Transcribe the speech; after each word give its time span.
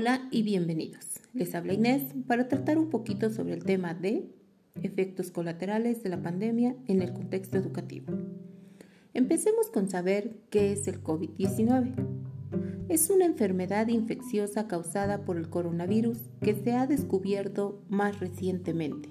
Hola 0.00 0.28
y 0.30 0.44
bienvenidos. 0.44 1.18
Les 1.34 1.56
habla 1.56 1.72
Inés 1.72 2.14
para 2.28 2.46
tratar 2.46 2.78
un 2.78 2.88
poquito 2.88 3.30
sobre 3.30 3.54
el 3.54 3.64
tema 3.64 3.94
de 3.94 4.30
efectos 4.80 5.32
colaterales 5.32 6.04
de 6.04 6.08
la 6.08 6.22
pandemia 6.22 6.76
en 6.86 7.02
el 7.02 7.12
contexto 7.12 7.56
educativo. 7.56 8.06
Empecemos 9.12 9.70
con 9.70 9.90
saber 9.90 10.36
qué 10.50 10.70
es 10.70 10.86
el 10.86 11.02
COVID-19. 11.02 11.94
Es 12.88 13.10
una 13.10 13.24
enfermedad 13.24 13.88
infecciosa 13.88 14.68
causada 14.68 15.24
por 15.24 15.36
el 15.36 15.50
coronavirus 15.50 16.18
que 16.42 16.54
se 16.54 16.74
ha 16.74 16.86
descubierto 16.86 17.82
más 17.88 18.20
recientemente. 18.20 19.08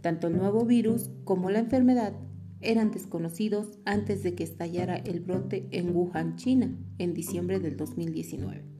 Tanto 0.00 0.28
el 0.28 0.38
nuevo 0.38 0.64
virus 0.64 1.10
como 1.24 1.50
la 1.50 1.58
enfermedad 1.58 2.14
eran 2.62 2.90
desconocidos 2.90 3.78
antes 3.84 4.22
de 4.22 4.34
que 4.34 4.44
estallara 4.44 4.96
el 4.96 5.20
brote 5.20 5.68
en 5.72 5.94
Wuhan, 5.94 6.36
China, 6.36 6.74
en 6.96 7.12
diciembre 7.12 7.60
del 7.60 7.76
2019. 7.76 8.79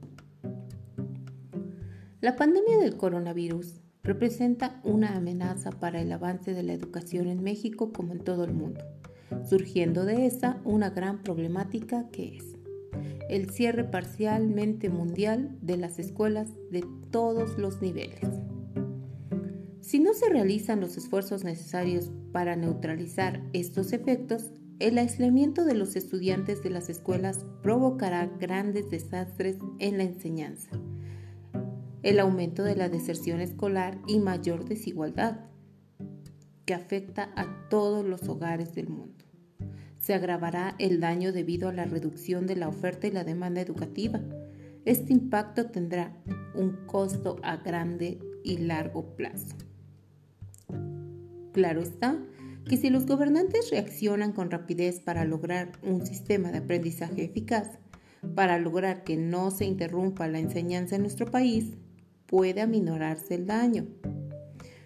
La 2.21 2.35
pandemia 2.35 2.77
del 2.77 2.97
coronavirus 2.97 3.81
representa 4.03 4.79
una 4.83 5.15
amenaza 5.15 5.71
para 5.71 6.01
el 6.01 6.11
avance 6.11 6.53
de 6.53 6.61
la 6.61 6.73
educación 6.73 7.25
en 7.25 7.41
México 7.41 7.91
como 7.91 8.13
en 8.13 8.19
todo 8.19 8.43
el 8.43 8.53
mundo, 8.53 8.85
surgiendo 9.43 10.05
de 10.05 10.27
esa 10.27 10.61
una 10.63 10.91
gran 10.91 11.23
problemática 11.23 12.09
que 12.11 12.37
es 12.37 12.43
el 13.27 13.49
cierre 13.49 13.85
parcialmente 13.85 14.91
mundial 14.91 15.57
de 15.63 15.77
las 15.77 15.97
escuelas 15.97 16.49
de 16.69 16.85
todos 17.09 17.57
los 17.57 17.81
niveles. 17.81 18.29
Si 19.79 19.99
no 19.99 20.13
se 20.13 20.29
realizan 20.29 20.79
los 20.79 20.97
esfuerzos 20.97 21.43
necesarios 21.43 22.11
para 22.31 22.55
neutralizar 22.55 23.41
estos 23.53 23.93
efectos, 23.93 24.51
el 24.77 24.99
aislamiento 24.99 25.65
de 25.65 25.73
los 25.73 25.95
estudiantes 25.95 26.61
de 26.61 26.69
las 26.69 26.87
escuelas 26.87 27.47
provocará 27.63 28.27
grandes 28.27 28.91
desastres 28.91 29.57
en 29.79 29.97
la 29.97 30.03
enseñanza 30.03 30.69
el 32.03 32.19
aumento 32.19 32.63
de 32.63 32.75
la 32.75 32.89
deserción 32.89 33.41
escolar 33.41 33.99
y 34.07 34.19
mayor 34.19 34.65
desigualdad 34.65 35.41
que 36.65 36.73
afecta 36.73 37.31
a 37.35 37.69
todos 37.69 38.05
los 38.05 38.27
hogares 38.27 38.73
del 38.73 38.89
mundo. 38.89 39.25
Se 39.99 40.13
agravará 40.13 40.75
el 40.79 40.99
daño 40.99 41.31
debido 41.31 41.69
a 41.69 41.73
la 41.73 41.85
reducción 41.85 42.47
de 42.47 42.55
la 42.55 42.67
oferta 42.67 43.07
y 43.07 43.11
la 43.11 43.23
demanda 43.23 43.61
educativa. 43.61 44.19
Este 44.83 45.13
impacto 45.13 45.67
tendrá 45.67 46.17
un 46.55 46.87
costo 46.87 47.37
a 47.43 47.57
grande 47.57 48.19
y 48.43 48.57
largo 48.57 49.15
plazo. 49.15 49.55
Claro 51.51 51.81
está 51.81 52.17
que 52.67 52.77
si 52.77 52.89
los 52.89 53.05
gobernantes 53.05 53.69
reaccionan 53.69 54.31
con 54.31 54.49
rapidez 54.49 54.99
para 54.99 55.25
lograr 55.25 55.73
un 55.83 56.05
sistema 56.05 56.51
de 56.51 56.59
aprendizaje 56.59 57.25
eficaz, 57.25 57.79
para 58.35 58.57
lograr 58.59 59.03
que 59.03 59.17
no 59.17 59.51
se 59.51 59.65
interrumpa 59.65 60.27
la 60.27 60.39
enseñanza 60.39 60.95
en 60.95 61.01
nuestro 61.01 61.29
país, 61.29 61.77
puede 62.31 62.61
aminorarse 62.61 63.35
el 63.35 63.45
daño. 63.45 63.85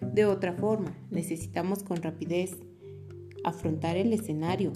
De 0.02 0.26
otra 0.26 0.52
forma, 0.52 0.98
necesitamos 1.10 1.84
con 1.84 2.02
rapidez 2.02 2.58
afrontar 3.44 3.96
el 3.96 4.12
escenario, 4.12 4.72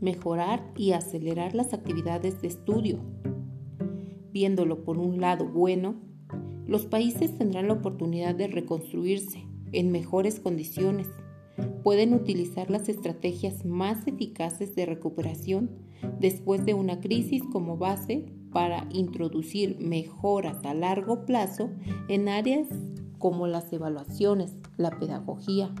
mejorar 0.00 0.70
y 0.76 0.92
acelerar 0.92 1.54
las 1.54 1.72
actividades 1.72 2.42
de 2.42 2.48
estudio. 2.48 3.00
Viéndolo 4.32 4.84
por 4.84 4.98
un 4.98 5.18
lado 5.20 5.48
bueno, 5.48 5.94
los 6.66 6.84
países 6.84 7.34
tendrán 7.38 7.68
la 7.68 7.74
oportunidad 7.74 8.34
de 8.34 8.48
reconstruirse 8.48 9.46
en 9.72 9.92
mejores 9.92 10.40
condiciones. 10.40 11.08
Pueden 11.82 12.12
utilizar 12.12 12.70
las 12.70 12.90
estrategias 12.90 13.64
más 13.64 14.06
eficaces 14.06 14.74
de 14.74 14.84
recuperación 14.84 15.70
después 16.20 16.66
de 16.66 16.74
una 16.74 17.00
crisis 17.00 17.42
como 17.50 17.78
base 17.78 18.26
para 18.54 18.86
introducir 18.92 19.80
mejoras 19.80 20.64
a 20.64 20.74
largo 20.74 21.26
plazo 21.26 21.70
en 22.08 22.28
áreas 22.28 22.68
como 23.18 23.48
las 23.48 23.72
evaluaciones, 23.72 24.52
la 24.76 24.96
pedagogía, 25.00 25.74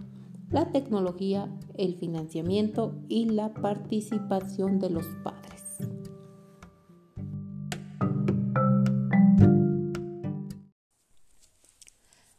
la 0.50 0.72
tecnología, 0.72 1.48
el 1.76 1.94
financiamiento 1.94 3.00
y 3.08 3.26
la 3.26 3.54
participación 3.54 4.80
de 4.80 4.90
los 4.90 5.06
padres. 5.22 5.62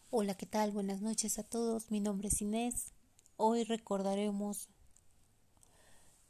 Hola, 0.09 0.35
¿qué 0.35 0.45
tal? 0.45 0.71
Buenas 0.71 1.01
noches 1.01 1.39
a 1.39 1.43
todos. 1.43 1.89
Mi 1.91 2.01
nombre 2.01 2.27
es 2.27 2.41
Inés. 2.41 2.91
Hoy 3.37 3.63
recordaremos 3.63 4.67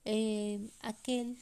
eh, 0.04 0.70
aquel 0.82 1.40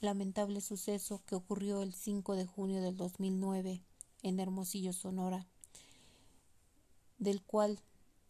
lamentable 0.00 0.60
suceso 0.60 1.22
que 1.26 1.34
ocurrió 1.34 1.82
el 1.82 1.94
5 1.94 2.36
de 2.36 2.46
junio 2.46 2.82
del 2.82 2.96
2009 2.96 3.82
en 4.22 4.40
Hermosillo, 4.40 4.92
Sonora, 4.92 5.46
del 7.18 7.42
cual 7.42 7.80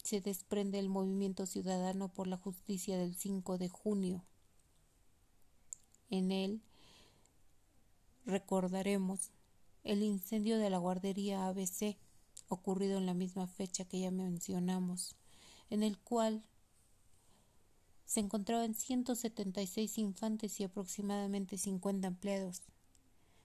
se 0.03 0.21
desprende 0.21 0.79
el 0.79 0.89
movimiento 0.89 1.45
ciudadano 1.45 2.07
por 2.07 2.27
la 2.27 2.37
justicia 2.37 2.97
del 2.97 3.15
5 3.15 3.57
de 3.57 3.67
junio. 3.67 4.23
En 6.09 6.31
él 6.31 6.61
recordaremos 8.25 9.31
el 9.83 10.03
incendio 10.03 10.57
de 10.57 10.69
la 10.69 10.77
guardería 10.77 11.47
ABC 11.47 11.97
ocurrido 12.47 12.97
en 12.97 13.05
la 13.05 13.13
misma 13.13 13.47
fecha 13.47 13.85
que 13.85 13.99
ya 13.99 14.11
mencionamos, 14.11 15.15
en 15.69 15.83
el 15.83 15.97
cual 15.97 16.43
se 18.07 18.21
encontraban 18.21 18.73
176 18.73 19.97
infantes 19.97 20.59
y 20.61 20.63
aproximadamente 20.63 21.57
50 21.57 22.07
empleados. 22.07 22.63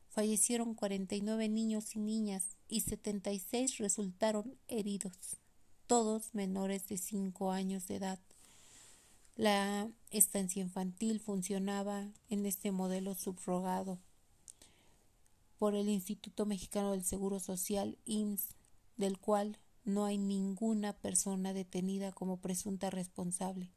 Fallecieron 0.09 0.75
49 0.75 1.49
niños 1.49 1.97
y 1.97 1.99
niñas 1.99 2.57
y 2.69 2.83
76 2.83 3.79
resultaron 3.79 4.57
heridos, 4.69 5.37
todos 5.89 6.33
menores 6.33 6.87
de 6.89 6.97
5 6.97 7.51
años 7.51 7.89
de 7.89 7.97
edad. 7.97 8.21
La 9.35 9.91
estancia 10.11 10.63
infantil 10.63 11.19
funcionaba 11.19 12.13
en 12.29 12.47
este 12.47 12.71
modelo 12.71 13.15
subrogado 13.15 13.99
por 15.59 15.75
el 15.75 15.89
Instituto 15.89 16.47
Mexicano 16.47 16.93
del 16.93 17.05
Seguro 17.05 17.41
Social 17.41 17.99
IMSS, 18.05 18.55
del 18.97 19.19
cual 19.19 19.59
no 19.85 20.05
hay 20.05 20.19
ninguna 20.19 20.93
persona 20.93 21.53
detenida 21.53 22.13
como 22.13 22.37
presunta 22.37 22.91
responsable. 22.91 23.73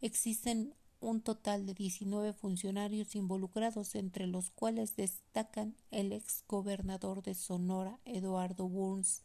Existen 0.00 0.74
un 1.00 1.20
total 1.20 1.66
de 1.66 1.74
19 1.74 2.32
funcionarios 2.32 3.14
involucrados, 3.16 3.94
entre 3.94 4.26
los 4.26 4.50
cuales 4.50 4.96
destacan 4.96 5.74
el 5.90 6.12
ex 6.12 6.44
gobernador 6.46 7.22
de 7.22 7.34
Sonora, 7.34 7.98
Eduardo 8.04 8.68
Burns, 8.68 9.22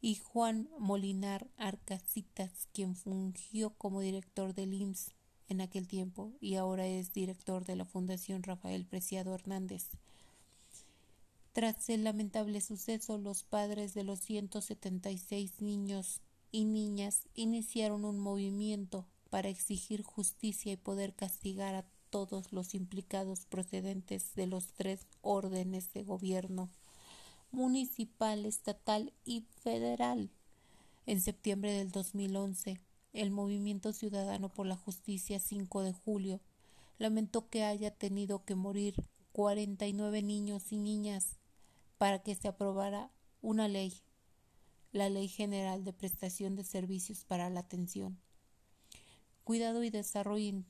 y 0.00 0.16
Juan 0.16 0.68
Molinar 0.78 1.48
Arcasitas, 1.56 2.68
quien 2.72 2.96
fungió 2.96 3.70
como 3.70 4.00
director 4.00 4.52
del 4.52 4.74
IMSS 4.74 5.12
en 5.48 5.60
aquel 5.60 5.86
tiempo 5.86 6.32
y 6.40 6.56
ahora 6.56 6.86
es 6.86 7.12
director 7.12 7.64
de 7.64 7.76
la 7.76 7.84
Fundación 7.84 8.42
Rafael 8.42 8.84
Preciado 8.84 9.34
Hernández. 9.34 9.90
Tras 11.52 11.88
el 11.88 12.04
lamentable 12.04 12.60
suceso, 12.60 13.18
los 13.18 13.44
padres 13.44 13.94
de 13.94 14.04
los 14.04 14.20
176 14.20 15.60
niños 15.60 16.20
y 16.50 16.64
niñas 16.64 17.28
iniciaron 17.34 18.04
un 18.04 18.18
movimiento 18.18 19.06
para 19.32 19.48
exigir 19.48 20.02
justicia 20.02 20.72
y 20.72 20.76
poder 20.76 21.14
castigar 21.14 21.74
a 21.74 21.86
todos 22.10 22.52
los 22.52 22.74
implicados 22.74 23.46
procedentes 23.46 24.34
de 24.34 24.46
los 24.46 24.74
tres 24.74 25.06
órdenes 25.22 25.90
de 25.94 26.02
gobierno 26.02 26.68
municipal, 27.50 28.44
estatal 28.44 29.14
y 29.24 29.46
federal. 29.62 30.30
En 31.06 31.22
septiembre 31.22 31.72
del 31.72 31.90
2011, 31.92 32.78
el 33.14 33.30
Movimiento 33.30 33.94
Ciudadano 33.94 34.50
por 34.50 34.66
la 34.66 34.76
Justicia 34.76 35.40
5 35.40 35.80
de 35.80 35.94
julio 35.94 36.40
lamentó 36.98 37.48
que 37.48 37.64
haya 37.64 37.90
tenido 37.90 38.44
que 38.44 38.54
morir 38.54 38.96
49 39.32 40.20
niños 40.22 40.72
y 40.72 40.76
niñas 40.76 41.38
para 41.96 42.22
que 42.22 42.34
se 42.34 42.48
aprobara 42.48 43.10
una 43.40 43.66
ley, 43.66 43.94
la 44.92 45.08
Ley 45.08 45.28
General 45.28 45.84
de 45.84 45.94
Prestación 45.94 46.54
de 46.54 46.64
Servicios 46.64 47.24
para 47.24 47.48
la 47.48 47.60
Atención 47.60 48.20
cuidado 49.44 49.82
y 49.84 49.90
desarrollo 49.90 50.62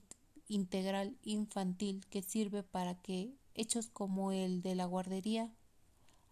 integral 0.48 1.16
infantil 1.22 2.04
que 2.10 2.22
sirve 2.22 2.62
para 2.62 2.94
que 2.94 3.32
hechos 3.54 3.88
como 3.88 4.32
el 4.32 4.62
de 4.62 4.74
la 4.74 4.86
guardería 4.86 5.50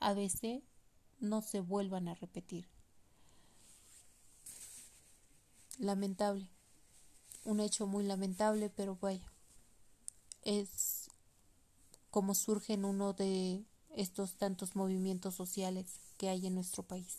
ABC 0.01 0.63
no 1.21 1.43
se 1.43 1.61
vuelvan 1.61 2.09
a 2.09 2.15
repetir. 2.15 2.67
Lamentable, 5.79 6.49
un 7.45 7.61
hecho 7.61 7.87
muy 7.87 8.05
lamentable, 8.05 8.71
pero 8.71 8.99
vaya, 9.01 9.31
es 10.43 11.09
como 12.11 12.35
surge 12.35 12.75
en 12.75 12.85
uno 12.85 13.13
de 13.13 13.65
estos 13.95 14.35
tantos 14.35 14.77
movimientos 14.77 15.35
sociales 15.35 16.01
que 16.17 16.29
hay 16.29 16.47
en 16.47 16.55
nuestro 16.55 16.83
país. 16.83 17.19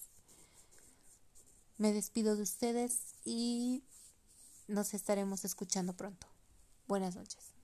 Me 1.77 1.94
despido 1.94 2.35
de 2.35 2.44
ustedes 2.44 3.15
y 3.25 3.83
nos 4.71 4.94
estaremos 4.94 5.45
escuchando 5.45 5.94
pronto. 5.94 6.27
Buenas 6.88 7.15
noches. 7.15 7.60